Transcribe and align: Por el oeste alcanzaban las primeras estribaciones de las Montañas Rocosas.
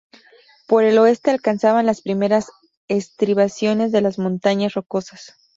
Por 0.67 0.83
el 0.83 0.97
oeste 0.97 1.29
alcanzaban 1.29 1.85
las 1.85 2.01
primeras 2.01 2.49
estribaciones 2.87 3.91
de 3.91 4.01
las 4.01 4.17
Montañas 4.17 4.73
Rocosas. 4.73 5.35